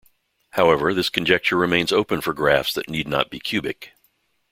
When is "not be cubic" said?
3.07-3.91